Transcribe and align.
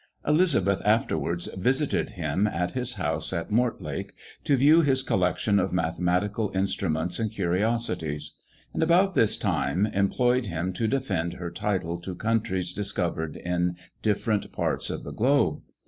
Elizabeth 0.25 0.81
afterwards 0.83 1.45
visited 1.53 2.09
him 2.17 2.47
at 2.47 2.71
his 2.71 2.93
house 2.93 3.31
at 3.31 3.51
Mortlake, 3.51 4.13
to 4.43 4.57
view 4.57 4.81
his 4.81 5.03
collection 5.03 5.59
of 5.59 5.71
mathematical 5.71 6.51
instruments 6.55 7.19
and 7.19 7.31
curiosities; 7.31 8.39
and 8.73 8.81
about 8.81 9.13
this 9.13 9.37
time 9.37 9.85
employed 9.85 10.47
him 10.47 10.73
to 10.73 10.87
defend 10.87 11.33
her 11.33 11.51
title 11.51 11.99
to 11.99 12.15
countries 12.15 12.73
discovered 12.73 13.37
in 13.37 13.75
different 14.01 14.51
parts 14.51 14.89
of 14.89 15.03
the 15.03 15.11
globe. 15.13 15.61